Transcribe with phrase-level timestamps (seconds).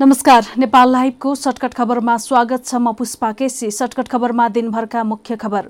[0.00, 5.62] नमस्कार नेपाल लाइभको सर्टकट खबरमा स्वागत छ म पुष्पा केसी। सर्टकट खबरमा दिनभरका मुख्य खबर।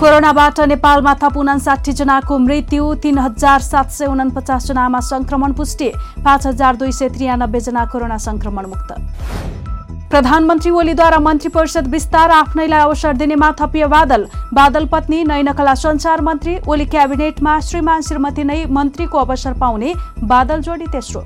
[0.00, 5.90] कोरोनाबाट नेपालमा थप उनासाठी जनाको मृत्यु तीन हजार सात सय उनपचास जनामा संक्रमण पुष्टि
[6.24, 8.90] पाँच हजार दुई सय त्रियानब्बे जना कोरोना संक्रमण मुक्त।
[10.10, 16.58] प्रधानमन्त्री ओलीद्वारा मन्त्री परिषद विस्तार आफ्नैलाई अवसर दिनेमा थपियो बादल। बादल पत्नी नैनकला संचार मन्त्री
[16.68, 19.94] ओली क्याबिनेटमा श्रीमान श्रीमती नै मन्त्रीको अवसर पाउने
[20.24, 21.24] बादल जोडी तेस्रो।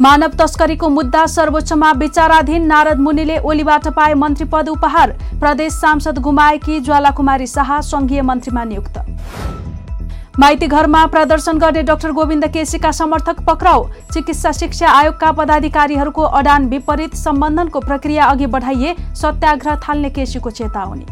[0.00, 6.78] मानव तस्करीको मुद्दा सर्वोच्चमा विचाराधीन नारद मुनिले ओलीबाट पाए मन्त्री पद उपहार। प्रदेश सांसद गुमाएकी
[6.80, 8.96] ज्वालाकुमारी शाह संघीय मन्त्रीमा नियुक्त।
[10.40, 17.14] माइती घरमा प्रदर्शन गर्ने डाक्टर गोविन्द केसीका समर्थक पक्राउ। चिकित्सा शिक्षा आयोगका पदाधिकारीहरूको अडान विपरीत
[17.16, 21.06] सम्बन्धनको प्रक्रिया अघि बढाइए सत्याग्रह थाल्ने केसीको चेतावनी।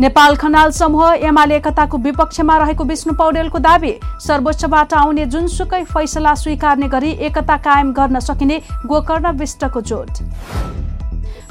[0.00, 3.92] नेपाल खनाल समूह एमाले एकताको विपक्षमा रहेको विष्णु पौडेलको दावी
[4.26, 10.22] सर्वोच्चबाट आउने जुनसुकै फैसला स्वीकार्ने गरी एकता कायम गर्न सकिने गोकर्ण विष्टको जोड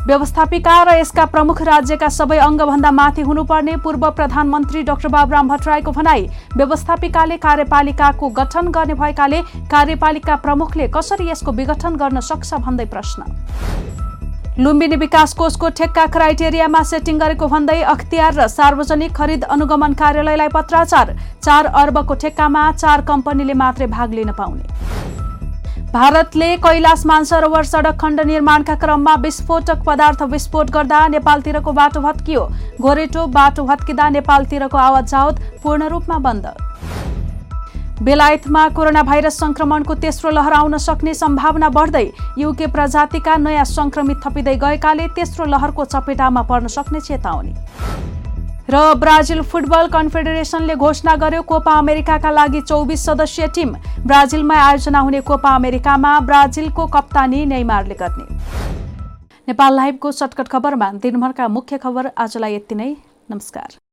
[0.07, 6.25] व्यवस्थापिका र यसका प्रमुख राज्यका सबै अङ्गभन्दा माथि हुनुपर्ने पूर्व प्रधानमन्त्री डाक्टर बाबुराम भट्टराईको भनाई
[6.55, 13.78] व्यवस्थापिकाले कार्यपालिकाको गठन गर्ने भएकाले कार्यपालिका प्रमुखले कसरी यसको विघटन गर्न सक्छ भन्दै प्रश्न।
[14.59, 21.13] लुम्बिनी विकास कोषको ठेक्का क्राइटेरियामा सेटिङ गरेको भन्दै अख्तियार र सार्वजनिक खरिद अनुगमन कार्यालयलाई पत्राचार।
[21.39, 24.65] चार अर्बको ठेक्कामा चार कम्पनीले मात्रै भाग लिन पाउने।
[25.93, 32.47] भारतले कैलाश मानसरोवर सडक खण्ड निर्माणका क्रममा विस्फोटक पदार्थ विस्फोट गर्दा नेपालतिरको बाटो भत्कियो
[32.81, 36.45] घोरेटो बाटो भत्किँदा नेपालतिरको आवाज जावत पूर्ण रूपमा बन्द।
[38.01, 42.05] बेलायतमा कोरोना भाइरस संक्रमणको तेस्रो लहर आउन सक्ने सम्भावना बढ्दै
[42.39, 47.53] युके प्रजातिका नयाँ संक्रमित थपिँदै गएकाले तेस्रो लहरको चपेटामा पर्न सक्ने चेतावनी।
[48.69, 55.21] र ब्राजिल फुटबल कन्फेडरेसनले घोषणा गर्यो कोपा अमेरिकाका लागि चौबिस सदस्यीय टिम ब्राजिलमा आयोजना हुने
[55.25, 58.25] कोपा अमेरिकामा ब्राजिलको कप्तानी नेइमारले गर्ने।
[59.47, 62.95] नेपाल लाइभको सर्टकट खबरमा दिनभरका मुख्य खबर आजलाई यति नै।
[63.31, 63.88] नमस्कार।